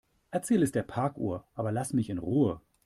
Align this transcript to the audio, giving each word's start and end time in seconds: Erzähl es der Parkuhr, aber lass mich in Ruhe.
Erzähl 0.31 0.63
es 0.63 0.71
der 0.71 0.81
Parkuhr, 0.81 1.47
aber 1.53 1.71
lass 1.71 1.93
mich 1.93 2.09
in 2.09 2.17
Ruhe. 2.17 2.59